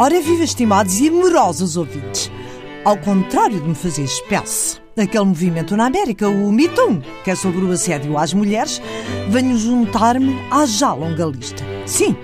[0.00, 2.30] Ora, viva, estimados e amorosos ouvintes.
[2.84, 6.70] Ao contrário de me fazer espécie, aquele movimento na América, o Me
[7.24, 8.80] que é sobre o assédio às mulheres,
[9.28, 11.64] venho juntar-me à já longa lista.
[11.84, 12.16] Sim,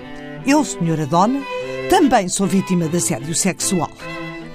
[0.47, 1.41] eu, senhora dona,
[1.89, 3.91] também sou vítima de assédio sexual.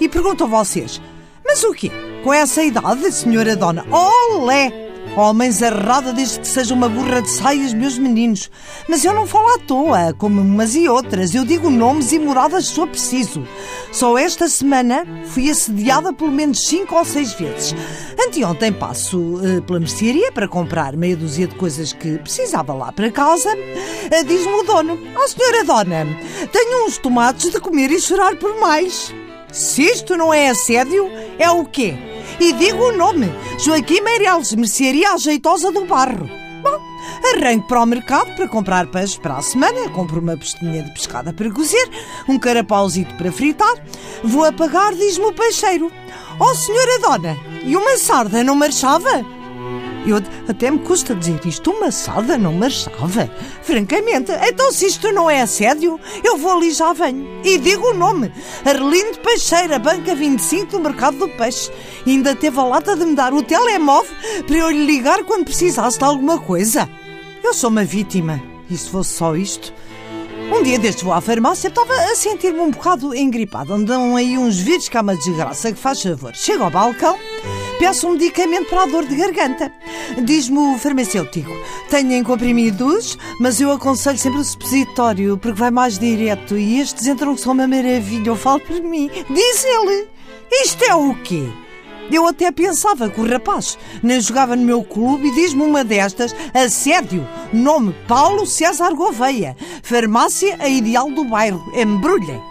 [0.01, 0.99] E pergunto a vocês,
[1.45, 1.93] mas o quê?
[2.25, 3.85] Com essa idade, senhora dona?
[3.91, 4.90] Olé!
[5.17, 8.51] Homens arrada desde que seja uma burra de saias, meus meninos.
[8.89, 11.35] Mas eu não falo à toa, como umas e outras.
[11.35, 13.47] Eu digo nomes e moradas se for preciso.
[13.93, 17.75] Só esta semana fui assediada pelo menos cinco ou seis vezes.
[18.25, 23.11] Anteontem passo uh, pela mercearia para comprar meia dúzia de coisas que precisava lá para
[23.11, 23.51] casa.
[23.51, 26.07] Uh, Diz-me o dono, ó oh, senhora dona,
[26.53, 29.13] tenho uns tomates de comer e chorar por mais.
[29.53, 32.10] Se isto não é assédio, é o quê?
[32.41, 36.27] E digo o nome: Joaquim Meireles, mercearia ajeitosa do Barro.
[36.63, 36.81] Bom,
[37.35, 39.91] arranco para o mercado para comprar peixe para a semana.
[39.91, 41.91] Compro uma pestinha de pescada para cozer,
[42.27, 43.75] um carapauzito para fritar.
[44.25, 45.93] Vou a pagar, diz-me o peixeiro.
[46.39, 49.23] Oh, senhora dona, e uma sarda não marchava?
[50.07, 50.17] Eu
[50.49, 53.31] até me custa dizer isto, uma sarda não marchava.
[53.63, 57.27] Francamente, então se isto não é assédio, eu vou ali já venho.
[57.45, 58.33] E digo o nome:
[58.65, 61.71] Arlindo Peixeira, Banca 25 do Mercado do Peixe.
[62.07, 64.11] Ainda teve a lata de me dar o telemóvel
[64.47, 66.89] para eu lhe ligar quando precisasse de alguma coisa.
[67.43, 68.43] Eu sou uma vítima.
[68.71, 69.73] E se fosse só isto?
[70.53, 73.73] Um dia destes vou à farmácia, estava a sentir-me um bocado engripado.
[73.73, 76.35] Andam aí uns vírus que há uma desgraça que faz favor.
[76.35, 77.17] Chego ao balcão,
[77.81, 79.73] peço um medicamento para a dor de garganta.
[80.23, 81.51] Diz-me o farmacêutico:
[81.89, 87.35] tenho comprimidos, mas eu aconselho sempre o supositório, porque vai mais direto e estes entram
[87.35, 88.29] que são uma maravilha.
[88.29, 89.11] Eu falo por mim.
[89.31, 90.09] Diz ele:
[90.63, 91.49] Isto é o quê?
[92.13, 96.37] Eu até pensava que o rapaz nem jogava no meu clube e diz-me uma destas:
[96.53, 102.43] assédio, nome Paulo César Gouveia, farmácia a ideal do bairro, embrulha.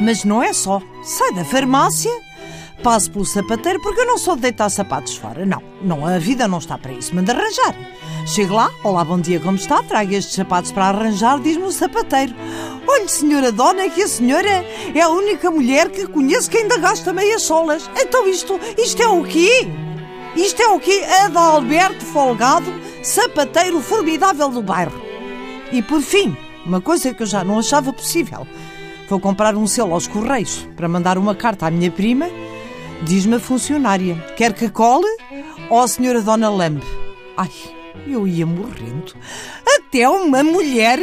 [0.00, 0.80] Mas não é só.
[1.04, 2.10] Sai da farmácia
[2.82, 5.46] passo pelo sapateiro porque eu não sou de deitar sapatos fora.
[5.46, 7.14] Não, não, a vida não está para isso.
[7.14, 7.74] Manda arranjar.
[8.26, 9.82] Chego lá, olá, bom dia, como está?
[9.82, 12.34] Trago estes sapatos para arranjar, diz-me o sapateiro.
[12.86, 14.48] Olhe, senhora dona, que a senhora
[14.94, 17.90] é a única mulher que conheço que ainda gasta meias solas.
[17.96, 19.68] Então isto, isto é o quê?
[20.36, 21.04] Isto é o quê?
[21.24, 25.00] Adalberto Folgado, sapateiro formidável do bairro.
[25.72, 28.46] E por fim, uma coisa que eu já não achava possível.
[29.08, 32.30] Vou comprar um selo aos Correios para mandar uma carta à minha prima
[33.04, 35.08] Diz-me a funcionária: quer que cole
[35.68, 36.86] ou a senhora Dona Lambe?
[37.36, 37.50] Ai,
[38.06, 39.14] eu ia morrendo.
[39.66, 40.98] Até uma mulher!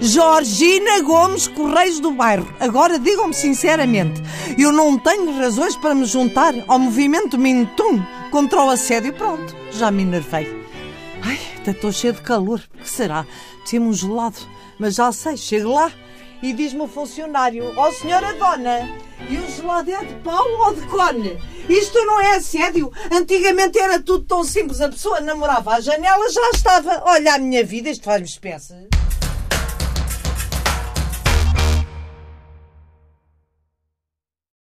[0.00, 2.48] Georgina Gomes Correios do Bairro.
[2.58, 4.22] Agora digam-me sinceramente,
[4.58, 9.12] eu não tenho razões para me juntar ao movimento Mintum contra o assédio.
[9.12, 10.48] Pronto, já me enervei.
[11.22, 12.60] Ai, até estou cheio de calor.
[12.74, 13.26] O que será?
[13.64, 14.38] Tinha um gelado.
[14.78, 15.92] Mas já sei, chego lá
[16.42, 18.90] e diz-me o funcionário: Ó oh, senhora dona,
[19.30, 21.38] e o gelado é de pau ou de cone?
[21.68, 22.92] Isto não é assédio.
[23.10, 24.80] Antigamente era tudo tão simples.
[24.80, 27.02] A pessoa namorava à janela, já estava.
[27.04, 28.74] Olha a minha vida, isto faz-me espécie.